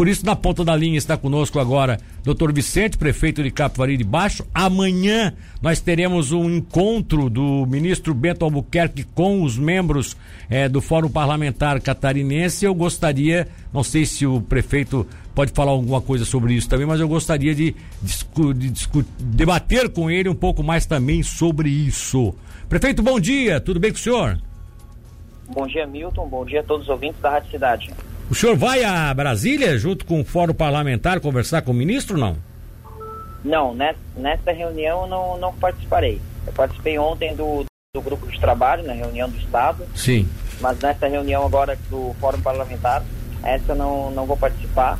Por 0.00 0.08
isso, 0.08 0.24
na 0.24 0.34
ponta 0.34 0.64
da 0.64 0.74
linha 0.74 0.96
está 0.96 1.14
conosco 1.14 1.60
agora 1.60 2.00
Dr. 2.24 2.54
Vicente, 2.54 2.96
prefeito 2.96 3.42
de 3.42 3.50
Capivari 3.50 3.98
de 3.98 4.02
Baixo. 4.02 4.46
Amanhã 4.54 5.34
nós 5.60 5.78
teremos 5.78 6.32
um 6.32 6.48
encontro 6.48 7.28
do 7.28 7.66
ministro 7.66 8.14
Bento 8.14 8.42
Albuquerque 8.42 9.04
com 9.04 9.42
os 9.42 9.58
membros 9.58 10.16
eh, 10.48 10.70
do 10.70 10.80
Fórum 10.80 11.10
Parlamentar 11.10 11.82
Catarinense. 11.82 12.64
Eu 12.64 12.74
gostaria, 12.74 13.46
não 13.74 13.82
sei 13.82 14.06
se 14.06 14.24
o 14.24 14.40
prefeito 14.40 15.06
pode 15.34 15.52
falar 15.52 15.72
alguma 15.72 16.00
coisa 16.00 16.24
sobre 16.24 16.54
isso 16.54 16.66
também, 16.66 16.86
mas 16.86 16.98
eu 16.98 17.06
gostaria 17.06 17.54
de, 17.54 17.76
discu 18.00 18.54
de 18.54 18.72
debater 19.18 19.90
com 19.90 20.10
ele 20.10 20.30
um 20.30 20.34
pouco 20.34 20.62
mais 20.62 20.86
também 20.86 21.22
sobre 21.22 21.68
isso. 21.68 22.34
Prefeito, 22.70 23.02
bom 23.02 23.20
dia, 23.20 23.60
tudo 23.60 23.78
bem 23.78 23.90
com 23.90 23.98
o 23.98 24.00
senhor? 24.00 24.38
Bom 25.50 25.66
dia, 25.66 25.86
Milton. 25.86 26.26
Bom 26.26 26.46
dia 26.46 26.60
a 26.60 26.62
todos 26.62 26.84
os 26.84 26.88
ouvintes 26.88 27.20
da 27.20 27.32
Rádio 27.32 27.50
Cidade. 27.50 27.90
O 28.30 28.34
senhor 28.34 28.56
vai 28.56 28.84
a 28.84 29.12
Brasília 29.12 29.76
junto 29.76 30.06
com 30.06 30.20
o 30.20 30.24
Fórum 30.24 30.54
Parlamentar 30.54 31.18
conversar 31.18 31.62
com 31.62 31.72
o 31.72 31.74
ministro 31.74 32.16
não? 32.16 32.36
Não, 33.44 33.74
nessa 34.16 34.52
reunião 34.52 35.08
não, 35.08 35.36
não 35.36 35.52
participarei. 35.52 36.20
Eu 36.46 36.52
participei 36.52 36.96
ontem 36.96 37.34
do, 37.34 37.64
do 37.92 38.00
grupo 38.00 38.28
de 38.30 38.38
trabalho, 38.38 38.84
na 38.84 38.92
reunião 38.92 39.28
do 39.28 39.36
Estado. 39.36 39.84
Sim. 39.96 40.28
Mas 40.60 40.78
nessa 40.78 41.08
reunião 41.08 41.44
agora 41.44 41.76
do 41.90 42.14
Fórum 42.20 42.40
Parlamentar, 42.40 43.02
essa 43.42 43.74
não, 43.74 44.12
não 44.12 44.26
vou 44.26 44.36
participar. 44.36 44.96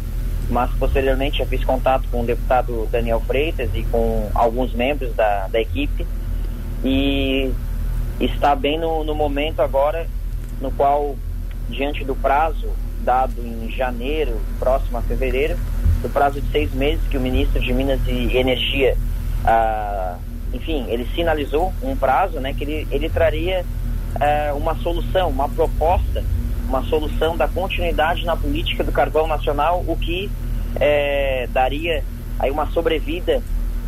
Mas 0.48 0.68
posteriormente 0.72 1.38
já 1.38 1.46
fiz 1.46 1.62
contato 1.62 2.08
com 2.10 2.22
o 2.22 2.26
deputado 2.26 2.88
Daniel 2.90 3.20
Freitas 3.20 3.70
e 3.74 3.84
com 3.84 4.28
alguns 4.34 4.72
membros 4.74 5.14
da, 5.14 5.46
da 5.46 5.60
equipe. 5.60 6.04
E 6.82 7.52
está 8.18 8.56
bem 8.56 8.76
no, 8.76 9.04
no 9.04 9.14
momento 9.14 9.62
agora 9.62 10.08
no 10.60 10.72
qual, 10.72 11.14
diante 11.68 12.04
do 12.04 12.16
prazo 12.16 12.68
dado 13.04 13.40
em 13.40 13.70
janeiro, 13.70 14.40
próximo 14.58 14.98
a 14.98 15.02
fevereiro, 15.02 15.56
do 16.02 16.08
prazo 16.08 16.40
de 16.40 16.50
seis 16.50 16.72
meses 16.72 17.00
que 17.08 17.16
o 17.16 17.20
ministro 17.20 17.60
de 17.60 17.72
Minas 17.72 18.00
e 18.06 18.36
Energia, 18.36 18.96
ah, 19.44 20.16
enfim, 20.52 20.86
ele 20.88 21.06
sinalizou 21.14 21.72
um 21.82 21.94
prazo, 21.96 22.40
né, 22.40 22.52
que 22.54 22.64
ele, 22.64 22.88
ele 22.90 23.08
traria 23.08 23.64
ah, 24.20 24.54
uma 24.54 24.74
solução, 24.76 25.28
uma 25.28 25.48
proposta, 25.48 26.24
uma 26.68 26.82
solução 26.84 27.36
da 27.36 27.48
continuidade 27.48 28.24
na 28.24 28.36
política 28.36 28.84
do 28.84 28.92
carvão 28.92 29.26
nacional, 29.26 29.84
o 29.86 29.96
que 29.96 30.30
eh, 30.78 31.48
daria 31.52 32.04
aí 32.38 32.50
uma 32.50 32.66
sobrevida 32.70 33.42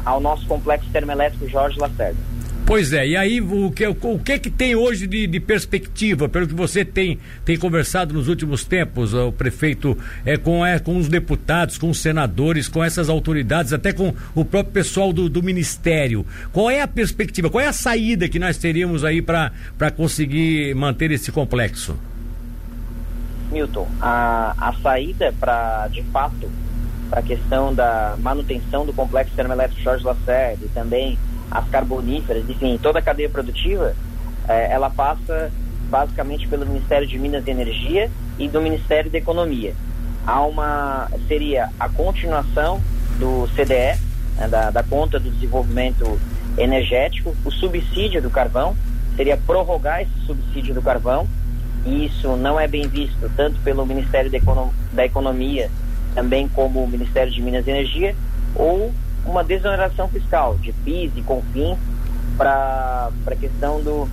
ao 0.05 0.21
nosso 0.21 0.47
complexo 0.49 0.89
termoelétrico 0.91 1.49
Jorge 1.49 1.79
Lacerda. 1.79 2.32
Pois 2.65 2.93
é, 2.93 3.07
e 3.07 3.17
aí 3.17 3.41
o 3.41 3.73
que, 3.73 3.85
o 3.87 4.19
que 4.21 4.39
que 4.39 4.51
tem 4.51 4.77
hoje 4.77 5.09
de, 5.09 5.27
de, 5.27 5.41
perspectiva, 5.41 6.29
pelo 6.29 6.47
que 6.47 6.55
você 6.55 6.85
tem, 6.85 7.19
tem 7.45 7.59
conversado 7.59 8.15
nos 8.15 8.29
últimos 8.29 8.65
tempos, 8.65 9.13
o 9.13 9.33
prefeito, 9.33 9.99
é, 10.25 10.37
com, 10.37 10.65
é, 10.65 10.79
com 10.79 10.97
os 10.97 11.09
deputados, 11.09 11.77
com 11.77 11.91
os 11.91 12.01
senadores, 12.01 12.69
com 12.69 12.83
essas 12.83 13.09
autoridades, 13.09 13.73
até 13.73 13.93
com 13.93 14.15
o 14.33 14.45
próprio 14.45 14.73
pessoal 14.73 15.13
do, 15.13 15.29
do 15.29 15.43
Ministério. 15.43 16.25
Qual 16.53 16.71
é 16.71 16.81
a 16.81 16.89
perspectiva, 16.89 17.51
qual 17.51 17.63
é 17.63 17.67
a 17.67 17.73
saída 17.73 18.29
que 18.29 18.39
nós 18.39 18.57
teríamos 18.57 19.05
aí 19.05 19.21
para 19.21 19.51
conseguir 19.97 20.73
manter 20.75 21.11
esse 21.11 21.33
complexo? 21.33 21.99
Milton, 23.51 23.89
a, 24.01 24.55
a 24.57 24.73
saída 24.81 25.35
para, 25.39 25.89
de 25.89 26.03
fato, 26.05 26.49
para 27.11 27.21
a 27.21 27.23
questão 27.23 27.75
da 27.75 28.17
manutenção 28.21 28.87
do 28.87 28.93
complexo 28.93 29.35
termoelétrico 29.35 29.83
Jorge 29.83 30.05
Lacerda 30.05 30.65
e 30.65 30.69
também 30.69 31.19
as 31.53 31.69
carboníferas, 31.69 32.49
enfim, 32.49 32.79
toda 32.83 32.99
a 32.99 33.03
cadeia 33.03 33.29
produtiva, 33.29 33.95
é, 34.49 34.73
ela 34.73 34.89
passa 34.91 35.51
basicamente 35.91 36.49
pelo 36.49 36.65
Ministério 36.65 37.07
de 37.07 37.19
Minas 37.19 37.47
e 37.47 37.51
Energia 37.51 38.11
e 38.39 38.49
do 38.49 38.61
Ministério 38.61 39.11
da 39.11 39.19
Economia. 39.19 39.75
Há 40.27 40.43
uma 40.45 41.11
seria 41.29 41.69
a 41.79 41.89
continuação 41.89 42.81
do 43.19 43.47
CDE, 43.55 43.99
né, 44.37 44.49
da, 44.49 44.71
da 44.71 44.83
conta 44.83 45.21
do 45.21 45.31
desenvolvimento 45.31 46.19
energético, 46.57 47.35
o 47.45 47.51
subsídio 47.51 48.23
do 48.23 48.31
carvão 48.31 48.77
seria 49.17 49.37
prorrogar 49.37 50.03
esse 50.03 50.27
subsídio 50.27 50.75
do 50.75 50.83
carvão. 50.83 51.27
E 51.85 52.07
isso 52.07 52.37
não 52.37 52.59
é 52.59 52.69
bem 52.69 52.87
visto 52.87 53.31
tanto 53.37 53.61
pelo 53.61 53.85
Ministério 53.85 54.31
da, 54.31 54.39
da 54.93 55.05
Economia, 55.05 55.69
também 56.15 56.49
como 56.49 56.83
o 56.83 56.89
Ministério 56.89 57.33
de 57.33 57.43
Minas 57.43 57.67
e 57.67 57.71
Energia, 57.71 58.15
ou 58.55 58.93
uma 59.25 59.45
desoneração 59.45 60.09
fiscal 60.09 60.57
de 60.59 60.73
PIS 60.73 61.13
e 61.17 61.23
CONFINS 61.23 61.79
para 62.37 63.11
a 63.27 63.37
questão 63.37 63.81
do 63.83 64.09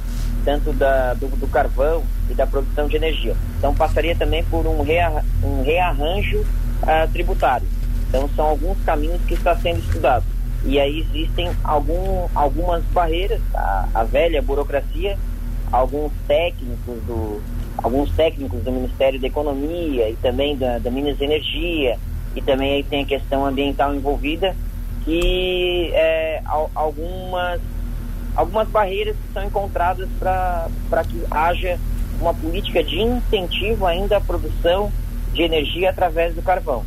tanto 0.46 0.72
da, 0.74 1.14
do, 1.14 1.28
do, 1.28 1.48
carvão 1.48 2.04
e 2.30 2.34
da 2.34 2.48
produção 2.48 2.88
de 2.88 2.96
energia. 2.96 3.36
Então 3.58 3.74
passaria 3.76 4.16
também 4.16 4.44
por 4.46 4.66
um, 4.66 4.82
rea, 4.82 5.24
um 5.44 5.62
rearranjo 5.64 6.40
uh, 6.40 7.12
tributário. 7.12 7.68
Então 8.08 8.30
são 8.36 8.46
alguns 8.46 8.78
caminhos 8.84 9.22
que 9.28 9.34
está 9.34 9.56
sendo 9.56 9.80
estudado. 9.80 10.26
E 10.66 10.80
aí 10.80 11.00
existem 11.00 11.52
algum, 11.64 12.28
algumas 12.36 12.84
barreiras, 12.86 13.42
a, 13.54 13.88
a 13.94 14.04
velha 14.04 14.42
burocracia, 14.42 15.18
alguns 15.72 16.12
técnicos 16.28 17.02
do 17.04 17.42
alguns 17.78 18.12
técnicos 18.12 18.62
do 18.62 18.72
Ministério 18.74 19.20
da 19.22 19.28
Economia 19.28 20.10
e 20.10 20.16
também 20.18 20.58
da, 20.58 20.80
da 20.80 20.92
Minas 20.92 21.22
Energia 21.22 21.98
e 22.36 22.42
também 22.42 22.74
aí 22.74 22.84
tem 22.84 23.04
a 23.04 23.06
questão 23.06 23.46
ambiental 23.46 23.96
envolvida 23.96 24.54
e 25.10 25.90
é, 25.92 26.40
algumas, 26.76 27.60
algumas 28.36 28.68
barreiras 28.68 29.16
que 29.16 29.34
são 29.34 29.44
encontradas 29.44 30.08
para 30.20 31.04
que 31.04 31.24
haja 31.32 31.80
uma 32.22 32.32
política 32.32 32.84
de 32.84 33.02
incentivo 33.02 33.88
ainda 33.88 34.18
à 34.18 34.22
produção 34.22 34.92
de 35.34 35.42
energia 35.42 35.90
através 35.90 36.36
do 36.36 36.44
carvão. 36.44 36.84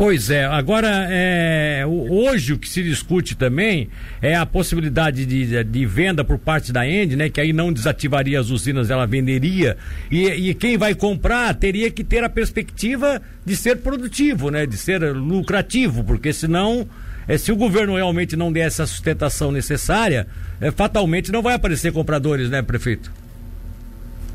Pois 0.00 0.30
é, 0.30 0.46
agora 0.46 1.08
é, 1.10 1.84
hoje 1.86 2.54
o 2.54 2.58
que 2.58 2.66
se 2.66 2.82
discute 2.82 3.36
também 3.36 3.90
é 4.22 4.34
a 4.34 4.46
possibilidade 4.46 5.26
de, 5.26 5.62
de 5.62 5.84
venda 5.84 6.24
por 6.24 6.38
parte 6.38 6.72
da 6.72 6.88
End, 6.88 7.14
né? 7.16 7.28
Que 7.28 7.38
aí 7.38 7.52
não 7.52 7.70
desativaria 7.70 8.40
as 8.40 8.48
usinas, 8.48 8.88
ela 8.88 9.06
venderia. 9.06 9.76
E, 10.10 10.24
e 10.24 10.54
quem 10.54 10.78
vai 10.78 10.94
comprar 10.94 11.54
teria 11.54 11.90
que 11.90 12.02
ter 12.02 12.24
a 12.24 12.30
perspectiva 12.30 13.20
de 13.44 13.54
ser 13.54 13.82
produtivo, 13.82 14.48
né? 14.48 14.64
De 14.64 14.78
ser 14.78 15.02
lucrativo, 15.14 16.02
porque 16.02 16.32
senão, 16.32 16.88
é, 17.28 17.36
se 17.36 17.52
o 17.52 17.56
governo 17.56 17.94
realmente 17.94 18.36
não 18.36 18.50
der 18.50 18.68
essa 18.68 18.86
sustentação 18.86 19.52
necessária, 19.52 20.26
é, 20.62 20.70
fatalmente 20.70 21.30
não 21.30 21.42
vai 21.42 21.52
aparecer 21.52 21.92
compradores, 21.92 22.48
né, 22.48 22.62
prefeito? 22.62 23.12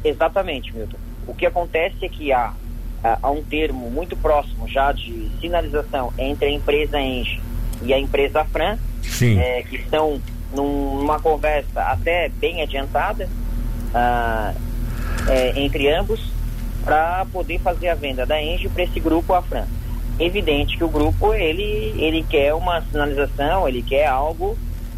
Exatamente, 0.03 0.71
Milton. 0.71 0.97
O 1.25 1.33
que 1.33 1.47
acontece 1.47 2.05
é 2.05 2.07
que 2.07 2.31
há 2.31 2.53
a, 3.03 3.29
um 3.29 3.43
termo 3.43 3.89
muito 3.89 4.15
próximo 4.15 4.67
já 4.67 4.91
de 4.91 5.29
sinalização 5.39 6.13
entre 6.17 6.47
a 6.47 6.51
empresa 6.51 6.99
Engie 6.99 7.41
e 7.81 7.93
a 7.93 7.99
empresa 7.99 8.43
Fran, 8.45 8.77
é, 9.39 9.63
que 9.63 9.75
estão 9.75 10.19
numa 10.53 11.19
conversa 11.19 11.81
até 11.81 12.29
bem 12.29 12.61
adiantada 12.61 13.29
uh, 13.93 14.55
é, 15.29 15.53
entre 15.59 15.91
ambos 15.91 16.21
para 16.83 17.25
poder 17.25 17.59
fazer 17.59 17.89
a 17.89 17.95
venda 17.95 18.25
da 18.25 18.41
Engie 18.41 18.69
para 18.69 18.83
esse 18.83 18.99
grupo 18.99 19.33
Afran. 19.33 19.65
Evidente 20.19 20.77
que 20.77 20.83
o 20.83 20.87
grupo 20.87 21.33
ele 21.33 21.93
ele 21.97 22.23
quer 22.23 22.53
uma 22.53 22.81
sinalização, 22.81 23.67
ele 23.67 23.81
quer 23.81 24.05
algo 24.07 24.57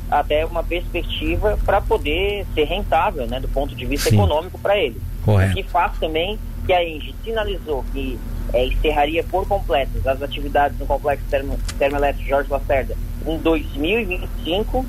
até 0.09 0.45
uma 0.45 0.63
perspectiva 0.63 1.57
para 1.65 1.81
poder 1.81 2.45
ser 2.53 2.65
rentável, 2.65 3.25
né, 3.27 3.39
do 3.39 3.47
ponto 3.47 3.75
de 3.75 3.85
vista 3.85 4.09
Sim. 4.09 4.15
econômico 4.15 4.57
para 4.59 4.77
ele. 4.77 5.01
Correto. 5.25 5.51
O 5.51 5.55
que 5.55 5.63
faz 5.63 5.97
também 5.99 6.39
que 6.67 6.73
a 6.73 6.83
Engie 6.83 7.15
sinalizou 7.23 7.83
que 7.93 8.19
é, 8.53 8.65
encerraria 8.65 9.23
por 9.23 9.47
completo 9.47 9.91
as 10.05 10.21
atividades 10.21 10.77
no 10.77 10.85
complexo 10.85 11.23
termo, 11.29 11.57
termoelétrico 11.79 12.29
Jorge 12.29 12.51
Lacerda 12.51 12.95
em 13.25 13.37
2025 13.37 14.85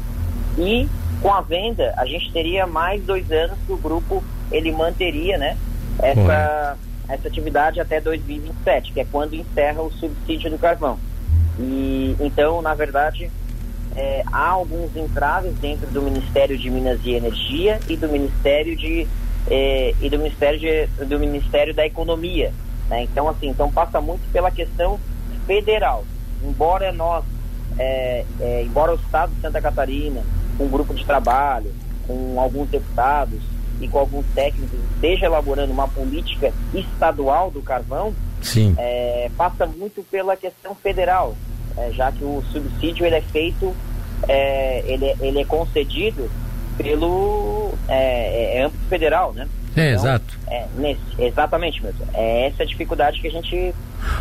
e 0.59 0.89
com 1.23 1.33
a 1.33 1.41
venda 1.41 1.95
a 1.97 2.05
gente 2.05 2.33
teria 2.33 2.67
mais 2.67 3.03
dois 3.05 3.31
anos 3.31 3.57
que 3.65 3.73
o 3.73 3.77
grupo 3.77 4.23
ele 4.51 4.73
manteria 4.73 5.39
né 5.39 5.57
essa, 6.01 6.77
essa 7.09 7.29
atividade 7.29 7.81
até 7.81 8.01
2027 8.01 8.93
que 8.93 9.01
é 9.01 9.05
quando 9.05 9.35
encerra 9.35 9.81
o 9.81 9.91
subsídio 9.93 10.51
do 10.51 10.59
carvão. 10.59 10.99
E 11.59 12.17
então 12.21 12.61
na 12.61 12.75
verdade 12.75 13.31
é, 13.97 14.23
há 14.33 14.49
alguns 14.49 14.95
entraves 14.97 15.55
dentro 15.55 15.87
do 15.89 16.03
Ministério 16.03 16.59
de 16.59 16.71
Minas 16.71 17.01
e 17.05 17.15
Energia 17.15 17.81
e 17.89 17.97
do 17.97 18.09
Ministério 18.09 18.77
de 18.77 19.07
eh, 19.51 19.95
e 20.01 20.11
do 20.11 20.19
Ministério, 20.19 20.59
de, 20.59 20.87
do 21.05 21.19
Ministério 21.19 21.75
da 21.75 21.87
Economia. 21.87 22.53
Né? 22.89 23.03
Então, 23.05 23.29
assim, 23.29 23.49
então 23.49 23.71
passa 23.71 24.01
muito 24.01 24.31
pela 24.33 24.51
questão 24.51 24.99
federal. 25.47 26.05
Embora 26.43 26.93
nós, 26.93 27.25
é, 27.79 28.25
é, 28.41 28.63
embora 28.63 28.93
o 28.93 28.97
Estado 28.97 29.35
de 29.35 29.41
Santa 29.41 29.61
Catarina, 29.61 30.23
com 30.57 30.65
um 30.65 30.69
grupo 30.69 30.95
de 30.95 31.05
trabalho, 31.05 31.73
com 32.07 32.41
alguns 32.41 32.69
deputados 32.69 33.41
e 33.81 33.89
com 33.89 33.99
alguns 33.99 34.27
técnicos, 34.35 34.79
esteja 34.95 35.27
elaborando 35.27 35.73
uma 35.73 35.89
política 35.89 36.53
estadual 36.75 37.51
do 37.51 37.63
carvão, 37.63 38.15
é, 38.79 39.31
passa 39.37 39.67
muito 39.67 40.03
pela 40.05 40.37
questão 40.37 40.75
federal, 40.75 41.35
é, 41.77 41.91
já 41.93 42.11
que 42.11 42.25
o 42.25 42.43
subsídio 42.53 43.05
ele 43.05 43.17
é 43.17 43.21
feito, 43.21 43.75
é, 44.29 44.83
ele, 44.87 45.15
ele 45.21 45.41
é 45.41 45.45
concedido 45.45 46.31
pelo 46.77 47.58
é, 47.89 48.57
é, 48.57 48.59
é 48.59 48.65
âmbito 48.65 48.85
federal, 48.89 49.33
né? 49.33 49.49
É, 49.77 49.93
então, 49.93 50.01
exato. 50.01 50.39
É, 50.49 50.67
nesse, 50.77 51.01
exatamente, 51.19 51.83
mesmo. 51.83 52.01
É 52.15 52.47
essa 52.49 52.63
a 52.63 52.67
dificuldade 52.67 53.21
que 53.21 53.29
a 53.29 53.31
gente 53.31 53.57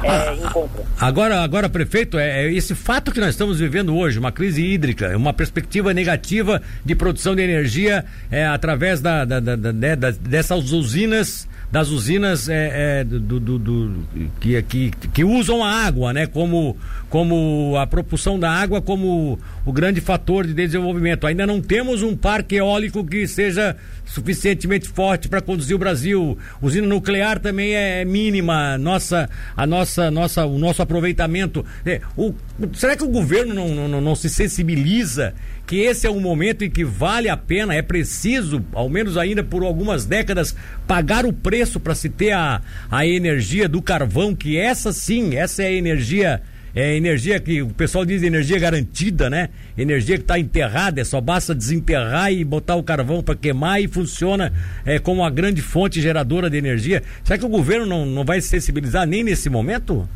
é, 0.04 0.34
encontra. 0.36 0.84
Agora, 1.00 1.42
agora, 1.42 1.70
prefeito, 1.70 2.20
é, 2.20 2.46
é, 2.46 2.54
esse 2.54 2.76
fato 2.76 3.12
que 3.12 3.20
nós 3.20 3.30
estamos 3.30 3.60
vivendo 3.60 3.96
hoje, 3.96 4.20
uma 4.20 4.32
crise 4.32 4.64
hídrica, 4.64 5.16
uma 5.18 5.34
perspectiva 5.34 5.94
negativa 5.94 6.62
de 6.86 6.96
produção 6.96 7.36
de 7.36 7.42
energia 7.42 8.06
é, 8.30 8.46
através 8.46 9.02
da, 9.02 9.26
da, 9.26 9.40
da, 9.40 9.56
da, 9.56 9.74
né, 9.74 9.96
dessas 9.96 10.72
usinas 10.72 11.48
das 11.70 11.90
usinas 11.90 12.48
é, 12.48 13.00
é, 13.00 13.04
do, 13.04 13.40
do, 13.40 13.60
do, 13.60 14.08
que, 14.40 14.62
que, 14.64 14.92
que 14.92 15.24
usam 15.24 15.64
a 15.64 15.70
água, 15.70 16.14
né? 16.14 16.26
Como, 16.26 16.78
como 17.10 17.76
a 17.78 17.86
propulsão 17.86 18.40
da 18.40 18.50
água 18.50 18.82
como 18.82 19.38
o 19.66 19.74
grande 19.74 20.00
fator 20.00 20.48
de 20.48 20.54
desenvolvimento. 20.54 21.28
Ainda 21.28 21.46
não 21.46 21.62
temos 21.62 22.04
um 22.04 22.16
parque 22.16 22.56
eólico 22.56 23.06
que 23.06 23.28
seja 23.28 23.76
suficientemente 24.06 24.88
forte 24.88 25.28
para 25.28 25.42
conduzir 25.42 25.76
o 25.76 25.80
Brasil. 25.80 26.38
Usina 26.62 26.88
nuclear 26.88 27.38
também 27.38 27.76
é 27.76 28.06
mínima. 28.06 28.78
Nossa, 28.78 29.30
a 29.56 29.68
nossa, 29.68 30.10
nossa, 30.10 30.46
o 30.46 30.58
nosso 30.58 30.82
aproveitamento. 30.82 31.66
É, 31.86 32.00
o, 32.16 32.34
será 32.74 32.96
que 32.96 33.04
o 33.04 33.10
governo 33.10 33.54
não, 33.54 33.90
não, 33.90 34.02
não 34.02 34.16
se 34.16 34.30
sensibiliza 34.30 35.34
que 35.68 35.82
esse 35.82 36.08
é 36.08 36.10
um 36.10 36.22
momento 36.22 36.64
em 36.64 36.70
que 36.70 36.86
vale 36.86 37.28
a 37.28 37.36
pena, 37.36 37.76
é 37.76 37.82
preciso, 37.82 38.66
ao 38.72 38.88
menos 38.88 39.18
ainda 39.18 39.44
por 39.44 39.64
algumas 39.64 40.06
décadas, 40.06 40.56
pagar 40.88 41.26
o 41.26 41.34
preço 41.34 41.78
para 41.78 41.94
se 41.94 42.08
ter 42.08 42.32
a, 42.32 42.62
a 42.90 43.06
energia 43.06 43.68
do 43.68 43.82
carvão, 43.82 44.34
que 44.34 44.58
essa 44.58 44.94
sim, 44.94 45.36
essa 45.36 45.64
é 45.64 45.68
a 45.68 45.72
energia 45.72 46.42
é 46.76 46.96
energia 46.96 47.40
que 47.40 47.64
o 47.64 47.70
pessoal 47.70 48.06
diz 48.06 48.22
energia 48.22 48.60
garantida, 48.60 49.32
né? 49.32 49.50
Energia 49.76 50.16
que 50.16 50.22
está 50.22 50.38
enterrada, 50.38 51.02
é 51.02 51.04
só 51.04 51.20
basta 51.20 51.56
desenterrar 51.56 52.32
e 52.32 52.44
botar 52.44 52.76
o 52.76 52.84
carvão 52.84 53.24
para 53.24 53.36
queimar 53.36 53.82
e 53.82 53.88
funciona 53.88 54.54
é, 54.86 55.00
como 55.00 55.22
uma 55.22 55.30
grande 55.32 55.60
fonte 55.60 56.00
geradora 56.00 56.52
de 56.52 56.58
energia. 56.58 57.02
Será 57.24 57.40
que 57.40 57.46
o 57.46 57.50
governo 57.50 57.88
não, 57.88 58.06
não 58.06 58.24
vai 58.24 58.40
se 58.42 58.50
sensibilizar 58.50 59.08
nem 59.08 59.24
nesse 59.24 59.50
momento? 59.50 60.08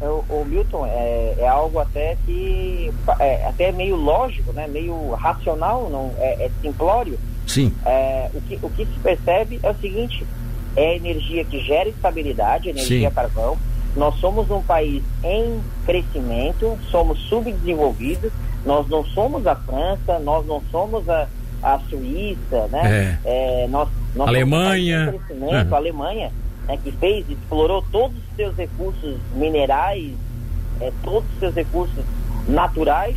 O, 0.00 0.24
o 0.28 0.44
Milton 0.44 0.86
é, 0.86 1.36
é, 1.38 1.48
algo 1.48 1.78
até 1.78 2.16
que 2.26 2.92
é 3.18 3.46
até 3.46 3.72
meio 3.72 3.96
lógico, 3.96 4.52
né? 4.52 4.66
Meio 4.66 5.10
racional, 5.14 5.88
não 5.90 6.12
é, 6.18 6.44
é 6.44 6.50
simplório. 6.60 7.18
Sim. 7.46 7.72
É, 7.84 8.30
o, 8.34 8.40
que, 8.42 8.58
o 8.62 8.70
que 8.70 8.84
se 8.84 8.98
percebe 9.02 9.58
é 9.62 9.70
o 9.70 9.74
seguinte: 9.76 10.26
é 10.76 10.96
energia 10.96 11.44
que 11.44 11.60
gera 11.60 11.88
estabilidade, 11.88 12.68
energia 12.68 13.08
Sim. 13.08 13.14
carvão 13.14 13.56
nós 13.96 14.14
somos 14.16 14.50
um 14.50 14.62
país 14.62 15.02
em 15.24 15.60
crescimento, 15.86 16.78
somos 16.90 17.18
subdesenvolvidos, 17.28 18.30
nós 18.64 18.86
não 18.88 19.04
somos 19.06 19.46
a 19.46 19.56
França, 19.56 20.18
nós 20.18 20.46
não 20.46 20.62
somos 20.70 21.08
a, 21.08 21.26
a 21.62 21.78
Suíça, 21.88 22.68
né? 22.70 23.18
É. 23.24 23.64
É, 23.64 23.68
nós, 23.68 23.88
nós 24.14 24.28
Alemanha. 24.28 25.06
Somos 25.06 25.14
um 25.14 25.24
crescimento, 25.24 25.70
uhum. 25.70 25.76
Alemanha, 25.76 26.32
né, 26.66 26.78
que 26.82 26.92
fez, 26.92 27.28
explorou 27.28 27.84
todos 27.92 28.16
os 28.16 28.36
seus 28.36 28.56
recursos 28.56 29.16
minerais, 29.34 30.12
é, 30.80 30.92
todos 31.02 31.28
os 31.32 31.38
seus 31.38 31.54
recursos 31.54 32.04
naturais, 32.48 33.16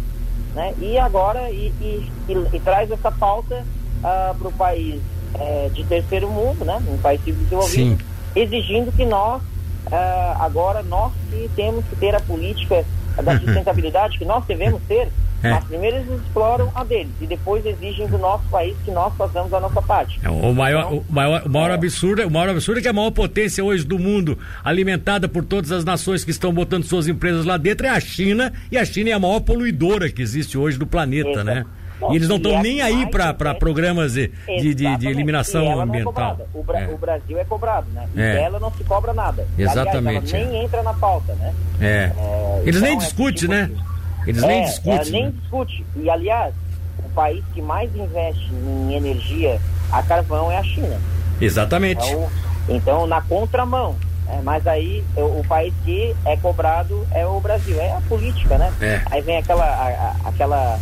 né? 0.56 0.74
E 0.80 0.98
agora 0.98 1.52
e, 1.52 1.72
e, 1.82 2.12
e, 2.28 2.56
e 2.56 2.60
traz 2.60 2.90
essa 2.90 3.12
pauta 3.12 3.66
ah, 4.04 4.34
para 4.38 4.48
o 4.48 4.52
país 4.52 5.02
é, 5.36 5.70
de 5.74 5.84
terceiro 5.84 6.30
mundo, 6.30 6.66
né? 6.66 6.82
Um 6.88 6.98
país 6.98 7.22
subdesenvolvido, 7.24 7.98
Sim. 7.98 7.98
exigindo 8.36 8.92
que 8.92 9.06
nós 9.06 9.42
uh, 9.88 10.42
agora 10.42 10.82
nós 10.84 11.12
que 11.30 11.50
temos 11.56 11.86
que 11.86 11.96
ter 11.96 12.16
a 12.16 12.20
política 12.20 12.86
da 13.24 13.38
sustentabilidade 13.40 14.18
que 14.18 14.26
nós 14.26 14.46
devemos 14.46 14.82
ter, 14.88 15.10
é. 15.44 15.52
mas 15.52 15.64
primeiro 15.66 15.98
eles 15.98 16.22
exploram 16.22 16.72
a 16.76 16.84
deles 16.84 17.12
e 17.22 17.28
depois 17.28 17.66
exigem 17.66 18.08
do 18.08 18.18
nosso 18.18 18.44
país 18.50 18.76
que 18.84 18.92
nós 18.92 19.14
façamos 19.16 19.54
a 19.54 19.60
nossa 19.60 19.82
parte. 19.82 20.20
É, 20.24 20.30
o 20.30 20.54
maior, 20.54 20.86
então, 20.86 21.06
o 21.10 21.14
maior, 21.14 21.44
o 21.46 21.50
maior 21.50 21.72
é. 21.72 21.74
absurdo, 21.74 22.28
o 22.28 22.32
maior 22.32 22.50
absurdo 22.50 22.80
é 22.80 22.82
que 22.82 22.88
a 22.88 22.94
maior 22.94 23.12
potência 23.12 23.64
hoje 23.64 23.86
do 23.86 23.98
mundo, 23.98 24.38
alimentada 24.64 25.28
por 25.28 25.44
todas 25.44 25.72
as 25.72 25.86
nações 25.86 26.24
que 26.24 26.32
estão 26.32 26.54
botando 26.54 26.84
suas 26.84 27.08
empresas 27.08 27.46
lá 27.46 27.58
dentro, 27.58 27.88
é 27.88 27.90
a 27.90 28.00
China 28.00 28.52
e 28.72 28.78
a 28.78 28.86
China 28.86 29.10
é 29.10 29.14
a 29.14 29.20
maior 29.20 29.40
poluidora 29.40 30.10
que 30.10 30.22
existe 30.22 30.58
hoje 30.58 30.78
do 30.78 30.88
planeta, 30.88 31.44
né? 31.44 31.66
e 32.12 32.16
eles 32.16 32.28
não 32.28 32.38
estão 32.38 32.62
nem 32.62 32.82
aí 32.82 33.06
para 33.10 33.54
programas 33.56 34.14
de, 34.14 34.32
de, 34.48 34.74
de, 34.74 34.98
de 34.98 35.08
eliminação 35.08 35.64
é 35.64 35.84
ambiental. 35.84 36.38
É 36.40 36.58
o, 36.58 36.64
Bra 36.64 36.80
é. 36.80 36.88
o, 36.88 36.98
Brasil 36.98 37.38
é 37.38 37.44
cobrado, 37.44 37.88
né? 37.94 38.08
E 38.16 38.22
é. 38.22 38.34
dela 38.36 38.60
não 38.60 38.72
se 38.72 38.84
cobra 38.84 39.14
nada. 39.14 39.46
Exatamente. 39.58 40.36
Aliás, 40.36 40.52
nem 40.52 40.64
entra 40.64 40.82
na 40.82 40.94
pauta, 40.94 41.34
né? 41.36 41.54
É. 41.82 42.12
eles 42.64 42.78
então, 42.78 42.90
nem 42.90 42.98
discutem, 42.98 43.34
tipo 43.34 43.54
né? 43.54 43.70
Eles 44.26 44.44
nem 44.44 44.64
discutem. 44.64 45.12
nem 45.12 45.26
né? 45.26 45.34
discute. 45.40 45.86
E 45.96 46.10
aliás, 46.10 46.54
o 47.04 47.10
país 47.10 47.44
que 47.54 47.62
mais 47.62 47.94
investe 47.96 48.52
em 48.54 48.94
energia 48.94 49.60
a 49.92 50.04
carvão 50.04 50.52
é 50.52 50.58
a 50.58 50.64
China. 50.64 51.00
Exatamente. 51.42 52.06
Então, 52.08 52.30
então 52.70 53.08
na 53.08 53.22
contramão. 53.22 53.96
É, 54.28 54.42
mas 54.44 54.68
aí 54.68 55.04
o, 55.16 55.40
o, 55.40 55.44
país 55.48 55.74
que 55.84 56.16
é 56.24 56.38
cobrado 56.38 57.08
é 57.12 57.26
o 57.26 57.40
Brasil. 57.40 57.80
É 57.80 57.94
a 57.94 58.02
política, 58.02 58.60
né? 58.60 58.72
É. 58.80 59.02
Aí 59.10 59.22
vem 59.22 59.38
aquela, 59.38 59.66
a, 59.66 59.88
a, 59.88 60.30
aquela 60.30 60.80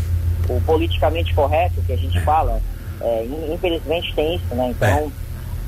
o 0.50 0.62
politicamente 0.62 1.34
correto 1.34 1.81
que 1.81 1.94
a 1.94 1.98
gente 1.98 2.18
é. 2.18 2.22
fala, 2.22 2.62
é, 3.01 3.25
infelizmente 3.54 4.13
tem 4.13 4.36
isso, 4.36 4.54
né? 4.54 4.69
Então, 4.69 5.12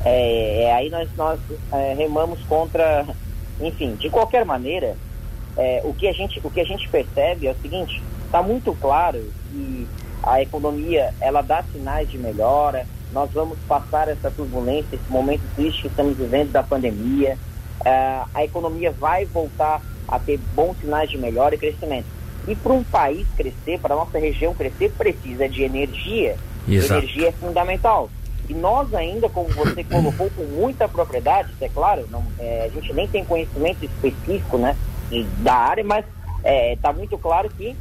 é. 0.04 0.64
é 0.64 0.74
aí 0.74 0.90
nós, 0.90 1.10
nós 1.16 1.40
é, 1.72 1.94
remamos 1.98 2.40
contra, 2.50 3.06
enfim, 3.62 3.96
de 3.96 4.10
qualquer 4.10 4.44
maneira, 4.44 4.96
é, 5.60 5.82
o, 5.84 5.94
que 5.94 6.08
a 6.08 6.14
gente, 6.14 6.40
o 6.44 6.50
que 6.50 6.62
a 6.62 6.66
gente 6.66 6.88
percebe 6.88 7.48
é 7.48 7.52
o 7.52 7.56
seguinte, 7.62 8.02
está 8.26 8.42
muito 8.42 8.74
claro 8.76 9.22
que 9.52 9.88
a 10.24 10.42
economia, 10.42 11.14
ela 11.20 11.42
dá 11.42 11.64
sinais 11.64 12.10
de 12.10 12.18
melhora, 12.18 12.88
nós 13.12 13.30
vamos 13.32 13.58
passar 13.68 14.08
essa 14.08 14.32
turbulência, 14.32 14.96
esse 14.96 15.12
momento 15.12 15.42
triste 15.56 15.82
que 15.82 15.88
estamos 15.88 16.16
vivendo 16.16 16.52
da 16.52 16.64
pandemia, 16.64 17.38
a 18.34 18.44
economia 18.44 18.92
vai 18.92 19.26
voltar 19.26 19.82
a 20.08 20.20
ter 20.20 20.38
bons 20.54 20.78
sinais 20.80 21.10
de 21.10 21.18
melhora 21.18 21.56
e 21.56 21.58
crescimento. 21.58 22.06
E 22.48 22.56
para 22.56 22.74
um 22.74 22.84
país 22.84 23.28
crescer, 23.36 23.80
para 23.80 23.94
a 23.94 23.98
nossa 23.98 24.18
região 24.18 24.54
crescer, 24.54 24.92
precisa 24.92 25.48
de 25.48 25.64
energia. 25.64 26.36
Exato. 26.68 27.02
Energia 27.02 27.30
é 27.30 27.32
fundamental. 27.32 28.10
E 28.48 28.54
nós 28.54 28.94
ainda, 28.94 29.30
como 29.30 29.48
você 29.50 29.84
colocou 29.86 30.30
com 30.32 30.44
muita 30.44 30.88
propriedade, 30.88 31.54
é 31.62 31.70
claro, 31.70 32.08
não, 32.10 32.24
é, 32.40 32.66
a 32.66 32.70
gente 32.70 32.92
nem 32.94 33.08
tem 33.08 33.24
conhecimento 33.24 33.86
específico 33.86 34.58
né, 34.58 34.76
da 35.40 35.54
área, 35.54 35.84
mas 35.84 36.06
está 36.38 36.50
é, 36.50 36.76
tá 36.78 36.94
muito 36.94 37.18
claro 37.18 37.50
que 37.50 37.76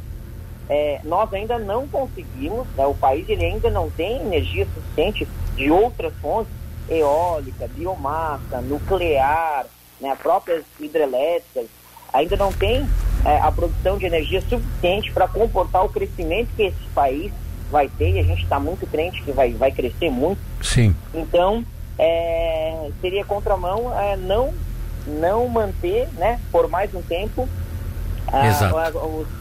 é, 0.69 0.99
nós 1.03 1.33
ainda 1.33 1.57
não 1.57 1.87
conseguimos, 1.87 2.67
né, 2.77 2.85
o 2.85 2.93
país 2.93 3.27
ele 3.27 3.43
ainda 3.43 3.69
não 3.69 3.89
tem 3.89 4.21
energia 4.21 4.67
suficiente 4.73 5.27
de 5.55 5.71
outras 5.71 6.13
fontes, 6.21 6.51
eólica, 6.87 7.67
biomassa, 7.67 8.61
nuclear, 8.61 9.65
né, 9.99 10.15
próprias 10.15 10.63
hidrelétricas, 10.79 11.67
ainda 12.13 12.35
não 12.35 12.51
tem 12.51 12.87
é, 13.25 13.39
a 13.39 13.51
produção 13.51 13.97
de 13.97 14.05
energia 14.05 14.41
suficiente 14.41 15.11
para 15.11 15.27
comportar 15.27 15.83
o 15.83 15.89
crescimento 15.89 16.49
que 16.55 16.63
esse 16.63 16.89
país 16.93 17.31
vai 17.71 17.87
ter, 17.87 18.11
e 18.11 18.19
a 18.19 18.23
gente 18.23 18.43
está 18.43 18.59
muito 18.59 18.85
crente 18.87 19.21
que 19.23 19.31
vai, 19.31 19.53
vai 19.53 19.71
crescer 19.71 20.09
muito. 20.09 20.39
Sim. 20.61 20.95
Então, 21.13 21.63
é, 21.97 22.89
seria 23.01 23.25
contramão 23.25 23.93
é, 23.99 24.15
não, 24.15 24.53
não 25.07 25.47
manter, 25.47 26.07
né, 26.13 26.39
por 26.51 26.69
mais 26.69 26.93
um 26.93 27.01
tempo, 27.01 27.47
a, 28.27 28.47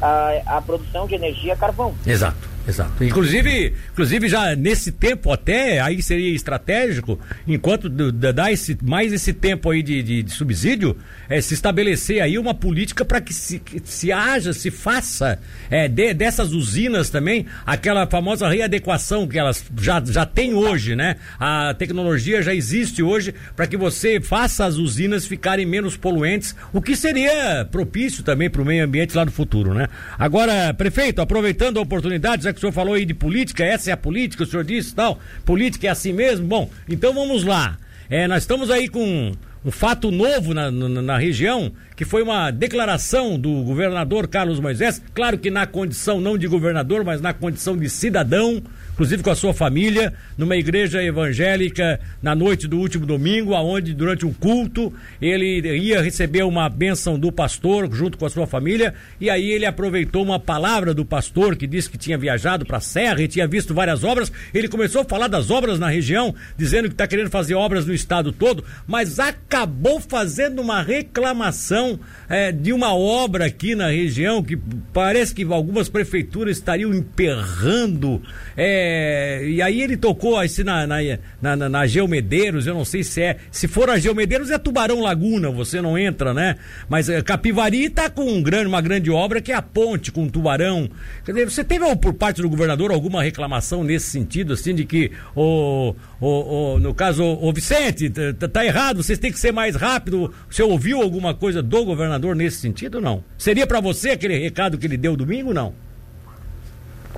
a, 0.00 0.46
a, 0.46 0.56
a 0.58 0.62
produção 0.62 1.06
de 1.06 1.14
energia 1.14 1.54
carvão. 1.56 1.94
Exato. 2.06 2.47
Exato. 2.68 3.02
Inclusive, 3.02 3.72
inclusive 3.92 4.28
já 4.28 4.54
nesse 4.54 4.92
tempo 4.92 5.32
até, 5.32 5.80
aí 5.80 6.02
seria 6.02 6.34
estratégico, 6.34 7.18
enquanto 7.46 7.88
dá 7.88 8.52
esse, 8.52 8.76
mais 8.82 9.10
esse 9.10 9.32
tempo 9.32 9.70
aí 9.70 9.82
de, 9.82 10.02
de, 10.02 10.22
de 10.22 10.30
subsídio, 10.30 10.94
é, 11.30 11.40
se 11.40 11.54
estabelecer 11.54 12.20
aí 12.20 12.38
uma 12.38 12.52
política 12.52 13.06
para 13.06 13.22
que 13.22 13.32
se, 13.32 13.58
que 13.58 13.80
se 13.84 14.12
haja, 14.12 14.52
se 14.52 14.70
faça 14.70 15.38
é, 15.70 15.88
de, 15.88 16.12
dessas 16.12 16.52
usinas 16.52 17.08
também, 17.08 17.46
aquela 17.64 18.06
famosa 18.06 18.46
readequação 18.46 19.26
que 19.26 19.38
elas 19.38 19.64
já, 19.80 20.02
já 20.04 20.26
têm 20.26 20.52
hoje, 20.52 20.94
né? 20.94 21.16
A 21.40 21.72
tecnologia 21.72 22.42
já 22.42 22.54
existe 22.54 23.02
hoje 23.02 23.34
para 23.56 23.66
que 23.66 23.78
você 23.78 24.20
faça 24.20 24.66
as 24.66 24.76
usinas 24.76 25.26
ficarem 25.26 25.64
menos 25.64 25.96
poluentes, 25.96 26.54
o 26.70 26.82
que 26.82 26.94
seria 26.94 27.66
propício 27.70 28.22
também 28.22 28.50
para 28.50 28.60
o 28.60 28.64
meio 28.64 28.84
ambiente 28.84 29.16
lá 29.16 29.24
no 29.24 29.30
futuro, 29.30 29.72
né? 29.72 29.88
Agora, 30.18 30.74
prefeito, 30.74 31.22
aproveitando 31.22 31.78
a 31.78 31.82
oportunidade, 31.82 32.44
já 32.44 32.57
que 32.58 32.66
o 32.66 32.70
senhor 32.70 32.72
falou 32.72 32.94
aí 32.94 33.04
de 33.04 33.14
política, 33.14 33.64
essa 33.64 33.90
é 33.90 33.92
a 33.92 33.96
política, 33.96 34.42
o 34.42 34.46
senhor 34.46 34.64
disse 34.64 34.94
tal, 34.94 35.18
política 35.44 35.86
é 35.86 35.90
assim 35.90 36.12
mesmo. 36.12 36.46
Bom, 36.46 36.70
então 36.88 37.14
vamos 37.14 37.44
lá. 37.44 37.78
É, 38.10 38.26
nós 38.26 38.42
estamos 38.42 38.70
aí 38.70 38.88
com 38.88 39.32
um 39.64 39.70
fato 39.70 40.10
novo 40.10 40.54
na, 40.54 40.70
na, 40.70 40.88
na 41.02 41.18
região, 41.18 41.72
que 41.98 42.04
foi 42.04 42.22
uma 42.22 42.52
declaração 42.52 43.36
do 43.36 43.64
governador 43.64 44.28
Carlos 44.28 44.60
Moisés, 44.60 45.02
claro 45.12 45.36
que 45.36 45.50
na 45.50 45.66
condição 45.66 46.20
não 46.20 46.38
de 46.38 46.46
governador, 46.46 47.02
mas 47.02 47.20
na 47.20 47.34
condição 47.34 47.76
de 47.76 47.90
cidadão, 47.90 48.62
inclusive 48.92 49.20
com 49.20 49.30
a 49.30 49.34
sua 49.34 49.52
família, 49.52 50.14
numa 50.36 50.56
igreja 50.56 51.02
evangélica 51.02 51.98
na 52.22 52.36
noite 52.36 52.68
do 52.68 52.78
último 52.78 53.04
domingo, 53.04 53.52
aonde 53.52 53.94
durante 53.94 54.24
um 54.24 54.32
culto 54.32 54.92
ele 55.20 55.60
ia 55.76 56.00
receber 56.00 56.44
uma 56.44 56.68
bênção 56.68 57.18
do 57.18 57.32
pastor 57.32 57.92
junto 57.92 58.16
com 58.16 58.26
a 58.26 58.30
sua 58.30 58.46
família, 58.46 58.94
e 59.20 59.28
aí 59.28 59.50
ele 59.50 59.66
aproveitou 59.66 60.22
uma 60.22 60.38
palavra 60.38 60.94
do 60.94 61.04
pastor 61.04 61.56
que 61.56 61.66
disse 61.66 61.90
que 61.90 61.98
tinha 61.98 62.16
viajado 62.16 62.64
para 62.64 62.76
a 62.76 62.80
Serra 62.80 63.22
e 63.22 63.26
tinha 63.26 63.48
visto 63.48 63.74
várias 63.74 64.04
obras. 64.04 64.30
Ele 64.54 64.68
começou 64.68 65.00
a 65.00 65.04
falar 65.04 65.26
das 65.26 65.50
obras 65.50 65.80
na 65.80 65.88
região, 65.88 66.32
dizendo 66.56 66.86
que 66.86 66.94
está 66.94 67.08
querendo 67.08 67.28
fazer 67.28 67.54
obras 67.54 67.84
no 67.86 67.92
estado 67.92 68.30
todo, 68.30 68.62
mas 68.86 69.18
acabou 69.18 69.98
fazendo 69.98 70.62
uma 70.62 70.80
reclamação 70.80 71.87
é, 72.28 72.50
de 72.50 72.72
uma 72.72 72.94
obra 72.94 73.46
aqui 73.46 73.74
na 73.74 73.88
região 73.88 74.42
que 74.42 74.58
parece 74.92 75.34
que 75.34 75.44
algumas 75.44 75.88
prefeituras 75.88 76.56
estariam 76.56 76.92
emperrando. 76.92 78.20
É, 78.56 79.44
e 79.46 79.62
aí 79.62 79.80
ele 79.80 79.96
tocou 79.96 80.36
assim 80.36 80.64
na, 80.64 80.86
na, 80.86 80.96
na, 81.40 81.68
na 81.68 81.86
Geomedeiros, 81.86 82.66
eu 82.66 82.74
não 82.74 82.84
sei 82.84 83.04
se 83.04 83.22
é. 83.22 83.36
Se 83.50 83.68
for 83.68 83.88
a 83.88 83.98
Geomedeiros 83.98 84.50
é 84.50 84.58
Tubarão 84.58 85.00
Laguna, 85.00 85.50
você 85.50 85.80
não 85.80 85.96
entra, 85.96 86.34
né? 86.34 86.56
Mas 86.88 87.08
é, 87.08 87.22
Capivari 87.22 87.84
está 87.84 88.10
com 88.10 88.24
um 88.24 88.42
grande, 88.42 88.66
uma 88.66 88.80
grande 88.80 89.10
obra 89.10 89.40
que 89.40 89.52
é 89.52 89.54
a 89.54 89.62
ponte 89.62 90.10
com 90.10 90.28
Tubarão. 90.28 90.88
Quer 91.24 91.32
dizer, 91.32 91.50
você 91.50 91.64
teve 91.64 91.84
por 91.96 92.14
parte 92.14 92.42
do 92.42 92.48
governador 92.48 92.90
alguma 92.90 93.22
reclamação 93.22 93.84
nesse 93.84 94.10
sentido, 94.10 94.54
assim, 94.54 94.74
de 94.74 94.84
que 94.84 95.12
o, 95.34 95.94
o, 96.20 96.74
o 96.74 96.80
no 96.80 96.92
caso, 96.94 97.24
o 97.24 97.52
Vicente, 97.52 98.10
tá, 98.10 98.48
tá 98.48 98.64
errado, 98.64 99.02
vocês 99.02 99.18
têm 99.18 99.32
que 99.32 99.38
ser 99.38 99.52
mais 99.52 99.76
rápido. 99.76 100.32
Você 100.50 100.62
ouviu 100.62 101.00
alguma 101.00 101.34
coisa 101.34 101.62
do 101.62 101.77
governador 101.84 102.34
nesse 102.34 102.58
sentido 102.58 102.96
ou 102.96 103.00
não? 103.00 103.24
Seria 103.36 103.66
para 103.66 103.80
você 103.80 104.10
aquele 104.10 104.38
recado 104.38 104.78
que 104.78 104.86
ele 104.86 104.96
deu 104.96 105.16
domingo 105.16 105.48
ou 105.48 105.54
não? 105.54 105.74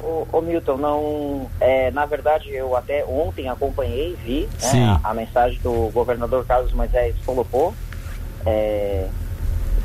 Ô, 0.02 0.26
ô, 0.32 0.40
Milton, 0.40 0.76
não. 0.76 1.50
É, 1.60 1.90
na 1.90 2.06
verdade, 2.06 2.50
eu 2.50 2.74
até 2.74 3.04
ontem 3.04 3.48
acompanhei, 3.48 4.16
vi 4.24 4.48
né, 4.72 4.98
a, 5.04 5.10
a, 5.10 5.14
mensagem 5.14 5.60
do 5.60 5.90
governador 5.92 6.44
Carlos 6.46 6.72
Moisés 6.72 7.14
colocou. 7.24 7.74
É, 8.46 9.08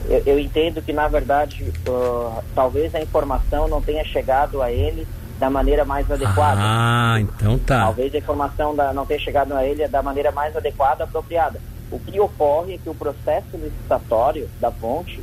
eu, 0.07 0.23
eu, 0.25 0.39
entendo 0.39 0.81
que, 0.81 0.93
na 0.93 1.07
verdade, 1.07 1.73
uh, 1.87 2.43
talvez 2.53 2.93
a 2.95 3.01
informação 3.01 3.67
não 3.67 3.81
tenha 3.81 4.05
chegado 4.05 4.61
a 4.61 4.71
ele 4.71 5.05
da 5.39 5.49
maneira 5.49 5.83
mais 5.83 6.09
adequada. 6.09 6.61
Ah, 6.61 7.17
então 7.19 7.57
tá. 7.59 7.81
Talvez 7.81 8.13
a 8.13 8.17
informação 8.17 8.75
da, 8.75 8.93
não 8.93 9.05
tenha 9.05 9.19
chegado 9.19 9.53
a 9.53 9.65
ele 9.65 9.87
da 9.87 10.01
maneira 10.01 10.31
mais 10.31 10.55
adequada, 10.55 11.03
apropriada. 11.03 11.59
O 11.91 11.99
que 11.99 12.19
ocorre 12.19 12.75
é 12.75 12.77
que 12.77 12.89
o 12.89 12.95
processo 12.95 13.55
licitatório 13.55 14.49
da 14.59 14.71
ponte 14.71 15.21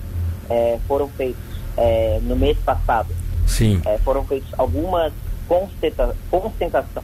é, 0.48 0.78
foram 0.86 1.08
feitos 1.08 1.42
é, 1.76 2.20
no 2.22 2.36
mês 2.36 2.58
passado. 2.58 3.08
Sim. 3.46 3.80
É, 3.84 3.98
foram 3.98 4.24
feitas 4.24 4.48
algumas 4.58 5.12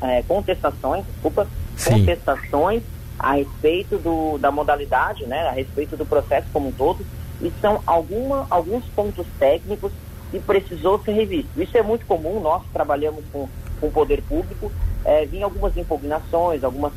é, 0.02 0.22
contestações, 0.22 1.04
desculpa, 1.06 1.46
Sim. 1.76 2.00
contestações 2.00 2.82
a 3.18 3.32
respeito 3.32 3.98
do, 3.98 4.38
da 4.38 4.50
modalidade, 4.50 5.26
né, 5.26 5.48
a 5.48 5.52
respeito 5.52 5.96
do 5.96 6.06
processo 6.06 6.46
como 6.52 6.68
um 6.68 6.72
todo, 6.72 7.04
e 7.40 7.52
são 7.60 7.82
alguma, 7.86 8.46
alguns 8.48 8.84
pontos 8.86 9.26
técnicos 9.38 9.92
que 10.30 10.38
precisou 10.38 11.02
ser 11.02 11.12
revisto. 11.12 11.50
Isso 11.60 11.76
é 11.76 11.82
muito 11.82 12.06
comum, 12.06 12.40
nós 12.40 12.62
trabalhamos 12.72 13.24
com, 13.32 13.48
com 13.80 13.86
o 13.88 13.90
poder 13.90 14.22
público, 14.22 14.70
é, 15.04 15.24
vinha 15.26 15.44
algumas 15.44 15.76
impugnações, 15.76 16.62
algumas, 16.62 16.92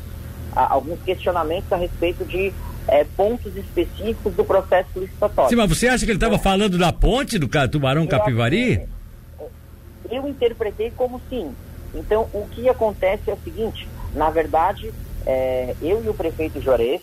a, 0.54 0.72
alguns 0.72 1.00
questionamentos 1.02 1.72
a 1.72 1.76
respeito 1.76 2.24
de 2.24 2.52
é, 2.88 3.04
pontos 3.04 3.56
específicos 3.56 4.34
do 4.34 4.44
processo 4.44 4.88
licitatório. 4.96 5.50
Sim, 5.50 5.56
mas 5.56 5.68
você 5.68 5.88
acha 5.88 6.04
que 6.04 6.10
ele 6.10 6.16
estava 6.16 6.36
é. 6.36 6.38
falando 6.38 6.78
da 6.78 6.92
ponte 6.92 7.38
do 7.38 7.48
Tubarão 7.68 8.06
Capivari? 8.06 8.86
Eu 10.10 10.28
interpretei 10.28 10.90
como 10.90 11.20
sim. 11.28 11.54
Então, 11.94 12.28
o 12.32 12.46
que 12.48 12.68
acontece 12.68 13.30
é 13.30 13.34
o 13.34 13.38
seguinte: 13.42 13.88
na 14.14 14.30
verdade, 14.30 14.92
é, 15.26 15.74
eu 15.80 16.02
e 16.04 16.08
o 16.08 16.14
prefeito 16.14 16.60
Juarez, 16.60 17.00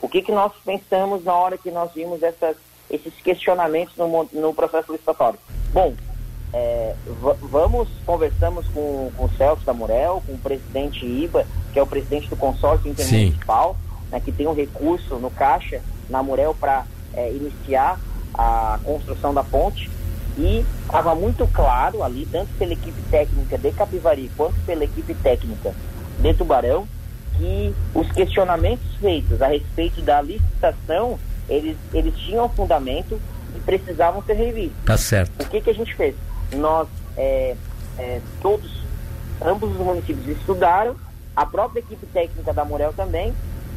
o 0.00 0.08
que, 0.08 0.22
que 0.22 0.32
nós 0.32 0.52
pensamos 0.64 1.24
na 1.24 1.34
hora 1.34 1.58
que 1.58 1.70
nós 1.70 1.92
vimos 1.94 2.22
essas, 2.22 2.56
esses 2.90 3.14
questionamentos 3.22 3.96
no, 3.96 4.28
no 4.32 4.54
processo 4.54 4.92
licitatório? 4.92 5.38
Bom, 5.72 5.94
é, 6.52 6.94
vamos, 7.42 7.88
conversamos 8.04 8.66
com, 8.68 9.10
com 9.16 9.24
o 9.24 9.30
Celso 9.36 9.62
Tamurel, 9.64 10.22
com 10.26 10.34
o 10.34 10.38
presidente 10.38 11.06
IBA, 11.06 11.46
que 11.72 11.78
é 11.78 11.82
o 11.82 11.86
presidente 11.86 12.28
do 12.28 12.36
consórcio 12.36 12.90
intermunicipal, 12.90 13.76
né, 14.10 14.20
que 14.20 14.32
tem 14.32 14.46
um 14.48 14.54
recurso 14.54 15.16
no 15.16 15.30
Caixa, 15.30 15.80
na 16.08 16.22
Murel, 16.22 16.54
para 16.58 16.84
é, 17.14 17.30
iniciar 17.30 18.00
a 18.34 18.80
construção 18.82 19.32
da 19.32 19.44
ponte. 19.44 19.90
E 20.36 20.64
estava 20.82 21.14
muito 21.14 21.46
claro 21.48 22.02
ali, 22.02 22.26
tanto 22.30 22.52
pela 22.58 22.72
equipe 22.72 23.00
técnica 23.10 23.58
de 23.58 23.72
Capivari 23.72 24.30
quanto 24.36 24.54
pela 24.64 24.84
equipe 24.84 25.14
técnica 25.14 25.74
de 26.18 26.34
Tubarão, 26.34 26.86
que 27.36 27.74
os 27.94 28.10
questionamentos 28.12 28.86
feitos 29.00 29.40
a 29.42 29.48
respeito 29.48 30.00
da 30.02 30.20
licitação, 30.20 31.18
eles, 31.48 31.76
eles 31.92 32.14
tinham 32.16 32.48
fundamento 32.48 33.20
e 33.54 33.60
precisavam 33.60 34.22
ser 34.22 34.34
revistos. 34.34 34.78
Tá 34.84 34.96
certo. 34.96 35.42
O 35.42 35.48
que, 35.48 35.60
que 35.60 35.70
a 35.70 35.74
gente 35.74 35.94
fez? 35.94 36.14
Nós, 36.52 36.88
é, 37.16 37.56
é, 37.98 38.20
todos, 38.40 38.82
ambos 39.42 39.70
os 39.70 39.78
municípios 39.78 40.26
estudaram, 40.28 40.96
a 41.34 41.46
própria 41.46 41.80
equipe 41.80 42.06
técnica 42.06 42.52
da 42.52 42.64
Morel 42.64 42.92
também, 42.92 43.34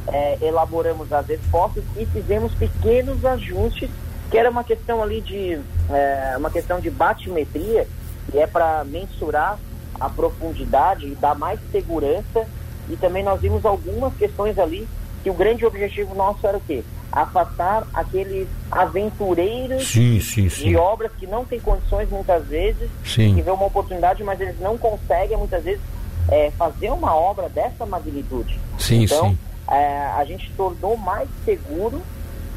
é, 0.08 0.38
elaboramos 0.42 1.13
as 1.13 1.25
respostas 1.27 1.84
e 1.96 2.06
fizemos 2.06 2.53
pequenos 2.56 3.24
ajustes 3.24 3.89
que 4.34 4.38
era 4.39 4.50
uma 4.50 4.63
questão 4.63 5.03
ali 5.03 5.22
de 5.22 5.60
é, 5.92 6.34
uma 6.38 6.50
questão 6.50 6.80
de 6.80 6.89
batimetria, 6.89 7.88
que 8.32 8.39
é 8.39 8.48
para 8.48 8.84
mensurar 8.84 9.60
a 10.00 10.10
profundidade 10.10 11.06
e 11.06 11.13
dar 11.13 11.36
mais 11.36 11.60
segurança. 11.72 12.48
E 12.89 12.98
também 12.98 13.24
nós 13.24 13.39
vimos 13.39 13.63
algumas 13.63 14.12
questões 14.15 14.58
ali 14.58 14.88
que 15.22 15.30
o 15.30 15.36
grande 15.36 15.65
objetivo 15.65 16.15
nosso 16.15 16.48
era 16.48 16.58
o 16.58 16.62
quê? 16.62 16.84
Afastar 17.15 17.86
aqueles 17.93 18.48
aventureiros 18.72 19.88
sim, 19.88 20.20
sim, 20.20 20.50
sim. 20.50 20.70
de 20.70 20.75
obras 20.75 21.12
que 21.13 21.27
não 21.27 21.46
têm 21.46 21.60
condições 21.60 22.10
muitas 22.10 22.48
vezes, 22.48 22.89
que 23.36 23.41
vê 23.41 23.51
uma 23.51 23.65
oportunidade, 23.65 24.24
mas 24.24 24.41
eles 24.41 24.60
não 24.60 24.77
conseguem 24.77 25.38
muitas 25.38 25.63
vezes 25.63 25.82
é, 26.29 26.50
fazer 26.58 26.91
uma 26.91 27.15
obra 27.15 27.48
dessa 27.50 27.86
magnitude. 27.86 28.60
Então, 29.03 29.38
é, 29.70 30.08
a 30.17 30.25
gente 30.25 30.51
tornou 30.58 30.98
mais 30.98 31.29
seguro 31.46 32.01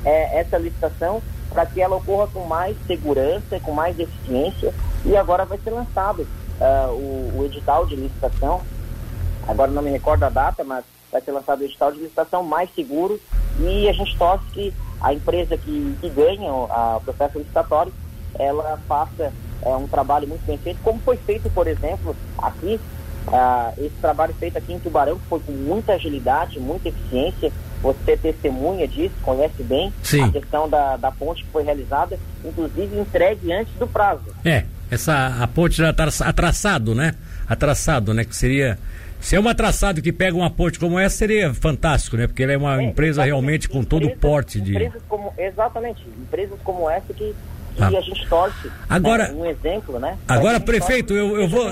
é, 0.05 0.41
essa 0.41 0.57
licitação 0.57 1.23
para 1.51 1.67
que 1.67 1.81
ela 1.81 1.97
ocorra 1.97 2.27
com 2.29 2.45
mais 2.47 2.77
segurança, 2.87 3.61
com 3.61 3.73
mais 3.73 3.99
eficiência. 3.99 4.75
E 5.05 5.17
agora 5.17 5.45
vai 5.45 5.59
ser 5.59 5.71
lançado 5.71 6.27
uh, 6.61 6.93
o, 6.93 7.39
o, 7.39 7.45
edital 7.45 7.87
de 7.87 7.97
licitação. 7.97 8.61
Agora 9.47 9.71
não 9.71 9.83
me 9.83 9.91
recordo 9.91 10.25
a 10.25 10.29
data, 10.29 10.65
mas 10.65 10.85
vai 11.11 11.21
ser 11.21 11.33
lançado 11.33 11.61
o 11.61 11.65
edital 11.65 11.93
de 11.93 12.01
licitação 12.01 12.43
mais 12.43 12.69
seguro. 12.75 13.21
E 13.61 13.89
a 13.89 13.93
gente 13.93 14.17
torce 14.17 14.45
que 14.53 14.75
a 15.01 15.13
empresa 15.13 15.57
que, 15.57 15.97
que 16.01 16.09
ganha 16.11 16.53
o 16.53 17.01
processo 17.05 17.39
licitatório, 17.39 17.93
ela 18.39 18.79
faça 18.89 19.33
é, 19.63 19.69
um 19.77 19.87
trabalho 19.87 20.29
muito 20.29 20.45
bem 20.47 20.59
feito, 20.59 20.79
como 20.83 20.99
foi 21.01 21.17
feito, 21.17 21.49
por 21.51 21.67
exemplo, 21.67 22.15
aqui 22.39 22.79
Uh, 23.27 23.75
esse 23.85 23.97
trabalho 24.01 24.33
feito 24.35 24.57
aqui 24.57 24.73
em 24.73 24.79
Tubarão 24.79 25.19
foi 25.29 25.41
com 25.41 25.51
muita 25.51 25.95
agilidade, 25.95 26.61
muita 26.61 26.89
eficiência. 26.89 27.53
Você 27.83 28.17
testemunha 28.17 28.87
disso, 28.87 29.15
conhece 29.23 29.63
bem 29.63 29.93
Sim. 30.03 30.25
a 30.25 30.31
questão 30.31 30.69
da, 30.69 30.97
da 30.97 31.11
ponte 31.11 31.45
que 31.45 31.51
foi 31.51 31.63
realizada, 31.63 32.19
inclusive 32.45 32.99
entregue 32.99 33.53
antes 33.53 33.75
do 33.75 33.87
prazo. 33.87 34.23
É, 34.45 34.65
essa 34.91 35.37
a 35.41 35.47
ponte 35.47 35.77
já 35.77 35.91
está 35.91 36.07
atraçado, 36.25 36.95
né? 36.95 37.15
Atraçado, 37.49 38.15
né? 38.15 38.25
Que 38.25 38.35
seria 38.35 38.79
se 39.21 39.37
é 39.37 39.41
um 39.41 39.49
atraçado 39.49 40.03
que 40.03 40.13
pega 40.13 40.37
uma 40.37 40.51
ponte 40.51 40.79
como 40.79 40.99
essa, 40.99 41.17
seria 41.17 41.53
fantástico, 41.53 42.17
né? 42.17 42.27
Porque 42.27 42.43
ela 42.43 42.53
é 42.53 42.57
uma 42.57 42.81
é, 42.81 42.85
empresa 42.85 43.25
realmente 43.25 43.69
com 43.69 43.83
todo 43.83 44.07
o 44.07 44.17
porte 44.17 44.61
de. 44.61 44.73
Empresas 44.73 45.03
como, 45.09 45.33
exatamente, 45.37 46.03
empresas 46.21 46.59
como 46.63 46.89
essa 46.89 47.13
que 47.13 47.35
ah. 47.79 47.91
e 47.91 47.97
a 47.97 48.01
gente 48.01 48.27
torce 48.27 48.71
agora, 48.89 49.29
né, 49.29 49.35
um 49.35 49.47
exemplo, 49.47 49.99
né? 49.99 50.17
Agora, 50.27 50.59
prefeito, 50.59 51.13
eu, 51.13 51.41
eu 51.41 51.49
vou. 51.49 51.71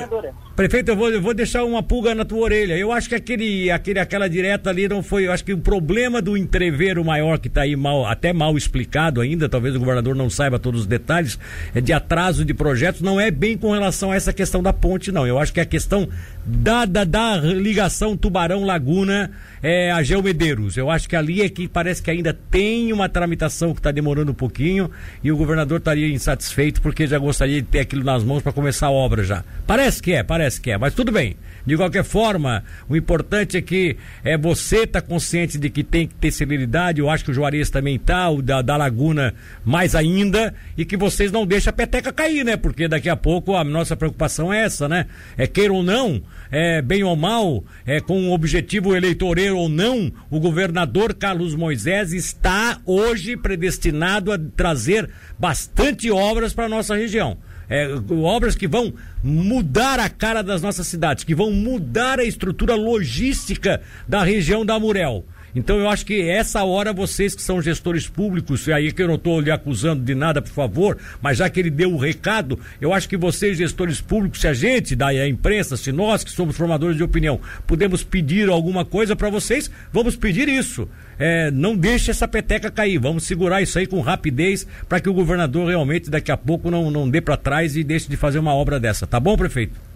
Prefeito, 0.56 0.88
eu 0.88 0.96
vou, 0.96 1.10
eu 1.10 1.20
vou 1.20 1.34
deixar 1.34 1.64
uma 1.64 1.82
pulga 1.82 2.14
na 2.14 2.24
tua 2.24 2.38
orelha. 2.38 2.78
Eu 2.78 2.92
acho 2.92 3.08
que 3.08 3.16
aquele, 3.16 3.72
aquele, 3.72 3.98
aquela 3.98 4.28
direta 4.28 4.70
ali 4.70 4.86
não 4.86 5.02
foi. 5.02 5.26
Eu 5.26 5.32
acho 5.32 5.44
que 5.44 5.52
o 5.52 5.58
problema 5.58 6.22
do 6.22 6.36
entreveiro 6.36 7.04
maior 7.04 7.40
que 7.40 7.48
está 7.48 7.62
aí 7.62 7.74
mal, 7.74 8.06
até 8.06 8.32
mal 8.32 8.56
explicado 8.56 9.20
ainda, 9.20 9.48
talvez 9.48 9.74
o 9.74 9.80
governador 9.80 10.14
não 10.14 10.30
saiba 10.30 10.56
todos 10.56 10.82
os 10.82 10.86
detalhes, 10.86 11.40
é 11.74 11.80
de 11.80 11.92
atraso 11.92 12.44
de 12.44 12.54
projetos, 12.54 13.00
não 13.00 13.20
é 13.20 13.32
bem 13.32 13.58
com 13.58 13.72
relação 13.72 14.12
a 14.12 14.14
essa 14.14 14.32
questão 14.32 14.62
da 14.62 14.72
ponte, 14.72 15.10
não. 15.10 15.26
Eu 15.26 15.40
acho 15.40 15.52
que 15.52 15.58
é 15.58 15.64
a 15.64 15.66
questão 15.66 16.08
da, 16.46 16.84
da, 16.84 17.02
da 17.02 17.36
ligação 17.36 18.16
Tubarão-Laguna 18.16 19.32
é, 19.60 19.90
a 19.90 20.04
Geomedeiros. 20.04 20.76
Eu 20.76 20.88
acho 20.88 21.08
que 21.08 21.16
ali 21.16 21.42
é 21.42 21.48
que 21.48 21.66
parece 21.66 22.00
que 22.00 22.12
ainda 22.12 22.32
tem 22.32 22.92
uma 22.92 23.08
tramitação 23.08 23.72
que 23.72 23.80
está 23.80 23.90
demorando 23.90 24.30
um 24.30 24.34
pouquinho 24.34 24.88
e 25.22 25.32
o 25.32 25.36
governador 25.36 25.78
estaria 25.78 26.06
insatisfeito 26.06 26.80
porque 26.80 27.08
já 27.08 27.18
gostaria 27.18 27.60
de 27.60 27.66
ter 27.66 27.80
aquilo 27.80 28.04
nas 28.04 28.22
mãos 28.22 28.40
para 28.40 28.52
começar 28.52 28.86
a 28.86 28.92
obra 28.92 29.24
já. 29.24 29.42
Parece 29.66 30.00
que 30.00 30.12
é, 30.12 30.22
parece 30.22 30.43
parece 30.44 30.60
que 30.60 30.70
é. 30.70 30.78
Mas 30.78 30.94
tudo 30.94 31.10
bem. 31.10 31.36
De 31.64 31.76
qualquer 31.76 32.04
forma, 32.04 32.62
o 32.88 32.94
importante 32.94 33.56
é 33.56 33.62
que 33.62 33.96
é, 34.22 34.36
você 34.36 34.80
está 34.80 35.00
consciente 35.00 35.56
de 35.58 35.70
que 35.70 35.82
tem 35.82 36.06
que 36.06 36.14
ter 36.14 36.30
celeridade. 36.30 37.00
Eu 37.00 37.08
acho 37.08 37.24
que 37.24 37.30
o 37.30 37.34
Juarez 37.34 37.70
também 37.70 37.96
está, 37.96 38.28
o 38.28 38.42
da, 38.42 38.60
da 38.60 38.76
Laguna 38.76 39.34
mais 39.64 39.94
ainda, 39.94 40.54
e 40.76 40.84
que 40.84 40.96
vocês 40.96 41.32
não 41.32 41.46
deixem 41.46 41.70
a 41.70 41.72
peteca 41.72 42.12
cair, 42.12 42.44
né? 42.44 42.56
Porque 42.56 42.86
daqui 42.86 43.08
a 43.08 43.16
pouco 43.16 43.56
a 43.56 43.64
nossa 43.64 43.96
preocupação 43.96 44.52
é 44.52 44.64
essa, 44.64 44.86
né? 44.88 45.06
É 45.38 45.46
queira 45.46 45.72
ou 45.72 45.82
não, 45.82 46.22
é, 46.50 46.82
bem 46.82 47.02
ou 47.02 47.16
mal, 47.16 47.64
é, 47.86 47.98
com 48.00 48.20
um 48.20 48.32
objetivo 48.32 48.94
eleitoreiro 48.94 49.56
ou 49.56 49.68
não, 49.68 50.12
o 50.30 50.38
governador 50.38 51.14
Carlos 51.14 51.54
Moisés 51.54 52.12
está 52.12 52.78
hoje 52.84 53.36
predestinado 53.38 54.30
a 54.30 54.38
trazer 54.54 55.08
bastante 55.38 56.10
obras 56.10 56.52
para 56.52 56.66
a 56.66 56.68
nossa 56.68 56.94
região. 56.94 57.38
É, 57.68 57.88
obras 58.10 58.54
que 58.54 58.68
vão 58.68 58.92
mudar 59.22 59.98
a 59.98 60.08
cara 60.08 60.42
das 60.42 60.60
nossas 60.62 60.86
cidades, 60.86 61.24
que 61.24 61.34
vão 61.34 61.50
mudar 61.50 62.18
a 62.18 62.24
estrutura 62.24 62.74
logística 62.74 63.80
da 64.06 64.22
região 64.22 64.64
da 64.64 64.78
Murel. 64.78 65.24
Então 65.54 65.78
eu 65.78 65.88
acho 65.88 66.04
que 66.04 66.20
essa 66.28 66.64
hora 66.64 66.92
vocês 66.92 67.34
que 67.34 67.42
são 67.42 67.62
gestores 67.62 68.08
públicos, 68.08 68.66
e 68.66 68.72
aí 68.72 68.92
que 68.92 69.02
eu 69.02 69.06
não 69.06 69.14
estou 69.14 69.40
lhe 69.40 69.50
acusando 69.50 70.02
de 70.02 70.14
nada, 70.14 70.42
por 70.42 70.50
favor, 70.50 70.98
mas 71.22 71.38
já 71.38 71.48
que 71.48 71.60
ele 71.60 71.70
deu 71.70 71.92
o 71.92 71.98
recado, 71.98 72.58
eu 72.80 72.92
acho 72.92 73.08
que 73.08 73.16
vocês 73.16 73.56
gestores 73.56 74.00
públicos, 74.00 74.40
se 74.40 74.48
a 74.48 74.52
gente, 74.52 74.96
da 74.96 75.28
imprensa, 75.28 75.76
se 75.76 75.92
nós 75.92 76.24
que 76.24 76.30
somos 76.30 76.56
formadores 76.56 76.96
de 76.96 77.04
opinião, 77.04 77.40
podemos 77.66 78.02
pedir 78.02 78.48
alguma 78.48 78.84
coisa 78.84 79.14
para 79.14 79.30
vocês, 79.30 79.70
vamos 79.92 80.16
pedir 80.16 80.48
isso. 80.48 80.88
É, 81.18 81.50
não 81.50 81.76
deixe 81.76 82.10
essa 82.10 82.26
peteca 82.26 82.70
cair, 82.70 82.98
vamos 82.98 83.22
segurar 83.24 83.62
isso 83.62 83.78
aí 83.78 83.86
com 83.86 84.00
rapidez 84.00 84.66
para 84.88 84.98
que 84.98 85.08
o 85.08 85.14
governador 85.14 85.68
realmente 85.68 86.10
daqui 86.10 86.32
a 86.32 86.36
pouco 86.36 86.70
não, 86.70 86.90
não 86.90 87.08
dê 87.08 87.20
para 87.20 87.36
trás 87.36 87.76
e 87.76 87.84
deixe 87.84 88.08
de 88.08 88.16
fazer 88.16 88.40
uma 88.40 88.54
obra 88.54 88.80
dessa, 88.80 89.06
tá 89.06 89.20
bom, 89.20 89.36
prefeito? 89.36 89.93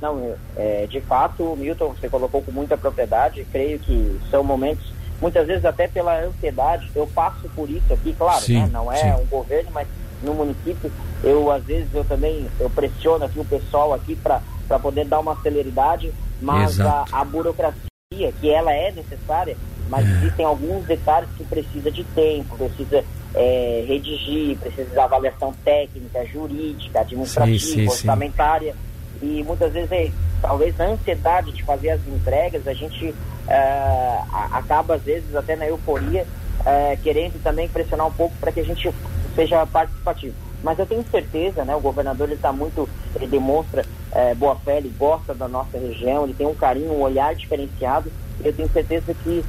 Não, 0.00 0.34
é, 0.56 0.86
de 0.86 1.00
fato, 1.00 1.56
Milton, 1.56 1.94
você 1.98 2.08
colocou 2.08 2.42
com 2.42 2.52
muita 2.52 2.76
propriedade, 2.76 3.46
creio 3.50 3.78
que 3.78 4.20
são 4.30 4.44
momentos, 4.44 4.92
muitas 5.20 5.46
vezes 5.46 5.64
até 5.64 5.88
pela 5.88 6.20
ansiedade, 6.22 6.90
eu 6.94 7.06
passo 7.06 7.48
por 7.54 7.70
isso 7.70 7.92
aqui, 7.92 8.12
claro, 8.12 8.40
sim, 8.40 8.60
né? 8.60 8.68
não 8.70 8.92
é 8.92 8.98
sim. 8.98 9.22
um 9.22 9.26
governo, 9.26 9.70
mas 9.72 9.88
no 10.22 10.34
município, 10.34 10.92
eu 11.24 11.50
às 11.50 11.64
vezes 11.64 11.88
eu 11.94 12.04
também, 12.04 12.46
eu 12.60 12.68
pressiono 12.68 13.24
aqui 13.24 13.38
o 13.38 13.44
pessoal 13.44 13.94
aqui 13.94 14.14
para 14.16 14.42
poder 14.80 15.06
dar 15.06 15.20
uma 15.20 15.36
celeridade, 15.40 16.12
mas 16.42 16.78
a, 16.78 17.04
a, 17.10 17.24
burocracia, 17.24 18.32
que 18.40 18.50
ela 18.50 18.72
é 18.72 18.92
necessária, 18.92 19.56
mas 19.88 20.06
é. 20.06 20.10
existem 20.10 20.44
alguns 20.44 20.84
detalhes 20.84 21.30
que 21.38 21.44
precisa 21.44 21.90
de 21.90 22.04
tempo, 22.04 22.56
precisa 22.56 23.02
é, 23.34 23.84
redigir, 23.88 24.58
precisa 24.58 24.90
de 24.90 24.98
avaliação 24.98 25.54
técnica, 25.64 26.26
jurídica, 26.26 27.00
administrativa, 27.00 27.58
sim, 27.58 27.74
sim, 27.74 27.88
orçamentária 27.88 28.74
e 29.22 29.42
muitas 29.44 29.72
vezes 29.72 29.90
é, 29.92 30.10
talvez 30.40 30.76
na 30.76 30.86
ansiedade 30.86 31.52
de 31.52 31.62
fazer 31.62 31.90
as 31.90 32.00
entregas 32.06 32.66
a 32.66 32.72
gente 32.72 33.14
é, 33.48 34.18
acaba 34.52 34.94
às 34.94 35.02
vezes 35.02 35.34
até 35.34 35.56
na 35.56 35.66
euforia 35.66 36.26
é, 36.64 36.96
querendo 37.02 37.42
também 37.42 37.68
pressionar 37.68 38.06
um 38.06 38.12
pouco 38.12 38.34
para 38.40 38.52
que 38.52 38.60
a 38.60 38.64
gente 38.64 38.92
seja 39.34 39.66
participativo. 39.66 40.34
Mas 40.62 40.78
eu 40.78 40.86
tenho 40.86 41.04
certeza 41.10 41.64
né 41.64 41.74
o 41.74 41.80
governador 41.80 42.26
ele 42.26 42.36
está 42.36 42.52
muito 42.52 42.88
ele 43.14 43.26
demonstra 43.26 43.84
é, 44.12 44.34
boa 44.34 44.56
fé 44.56 44.78
ele 44.78 44.92
gosta 44.98 45.34
da 45.34 45.46
nossa 45.46 45.78
região 45.78 46.24
ele 46.24 46.34
tem 46.34 46.46
um 46.46 46.54
carinho 46.54 46.92
um 46.92 47.02
olhar 47.02 47.34
diferenciado. 47.34 48.10
Eu 48.44 48.52
tenho 48.52 48.68
certeza 48.68 49.14
que 49.14 49.44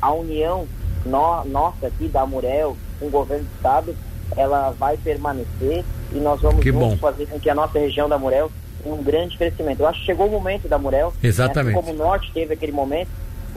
a 0.00 0.12
união 0.12 0.66
no, 1.04 1.44
nossa 1.44 1.86
aqui 1.86 2.08
da 2.08 2.24
Murel 2.24 2.76
com 2.98 3.06
o 3.06 3.10
governo 3.10 3.44
do 3.44 3.54
estado 3.56 3.94
ela 4.36 4.70
vai 4.70 4.96
permanecer 4.96 5.84
e 6.12 6.18
nós 6.18 6.40
vamos 6.40 6.64
fazer 7.00 7.26
com 7.26 7.38
que 7.38 7.50
a 7.50 7.54
nossa 7.54 7.78
região 7.78 8.08
da 8.08 8.18
Murel 8.18 8.50
um 8.84 9.02
grande 9.02 9.36
crescimento. 9.36 9.80
Eu 9.80 9.86
acho 9.86 10.00
que 10.00 10.06
chegou 10.06 10.26
o 10.26 10.30
momento 10.30 10.68
da 10.68 10.78
Murel. 10.78 11.12
Exatamente. 11.22 11.74
Né? 11.74 11.80
Assim 11.80 11.90
como 11.90 12.02
o 12.02 12.06
norte 12.06 12.32
teve 12.32 12.54
aquele 12.54 12.72
momento, 12.72 13.08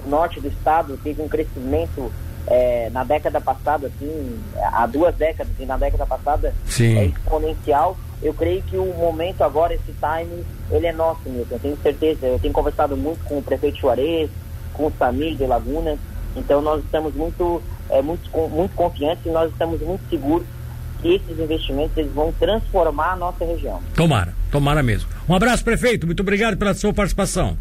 o 0.05 0.10
norte 0.10 0.39
do 0.39 0.48
estado 0.48 0.98
teve 1.03 1.22
um 1.22 1.27
crescimento 1.27 2.12
é, 2.48 2.89
na 2.91 3.03
década 3.03 3.41
passada, 3.41 3.88
assim, 3.88 4.39
há 4.72 4.86
duas 4.86 5.13
décadas, 5.15 5.51
e 5.60 5.65
na 5.65 5.77
década 5.77 6.05
passada 6.05 6.53
Sim. 6.65 6.98
é 6.98 7.05
exponencial. 7.05 7.98
Eu 8.22 8.34
creio 8.34 8.63
que 8.63 8.77
o 8.77 8.86
momento 8.93 9.43
agora, 9.43 9.74
esse 9.74 9.93
time, 9.93 10.43
ele 10.72 10.88
é 10.88 10.93
nosso, 10.93 11.22
Milton. 11.29 11.55
Eu 11.55 11.60
tenho 11.60 11.77
certeza. 11.77 12.25
Eu 12.25 12.39
tenho 12.39 12.53
conversado 12.53 12.96
muito 12.98 13.24
com 13.25 13.38
o 13.38 13.43
prefeito 13.43 13.77
Juarez, 13.77 14.29
com 14.74 14.88
o 14.88 14.93
Samir 14.98 15.36
de 15.36 15.46
Laguna. 15.46 15.98
Então 16.36 16.62
nós 16.62 16.84
estamos 16.84 17.13
muito, 17.13 17.62
é, 17.89 18.01
muito, 18.01 18.29
muito 18.50 18.74
confiantes 18.75 19.25
e 19.25 19.29
nós 19.29 19.51
estamos 19.51 19.81
muito 19.81 20.07
seguros 20.10 20.48
que 21.01 21.15
esses 21.15 21.39
investimentos 21.39 21.97
eles 21.97 22.11
vão 22.11 22.31
transformar 22.31 23.13
a 23.13 23.15
nossa 23.15 23.45
região. 23.45 23.81
Tomara, 23.95 24.33
tomara 24.51 24.81
mesmo. 24.81 25.09
Um 25.27 25.35
abraço, 25.35 25.63
prefeito. 25.63 26.05
Muito 26.05 26.21
obrigado 26.21 26.57
pela 26.57 26.73
sua 26.73 26.93
participação. 26.93 27.57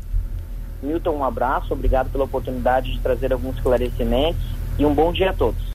Milton, 0.83 1.17
um 1.17 1.25
abraço. 1.25 1.73
Obrigado 1.73 2.11
pela 2.11 2.25
oportunidade 2.25 2.93
de 2.93 3.01
trazer 3.01 3.33
alguns 3.33 3.57
esclarecimentos 3.57 4.41
e 4.79 4.85
um 4.85 4.95
bom 4.95 5.13
dia 5.13 5.31
a 5.31 5.33
todos. 5.33 5.61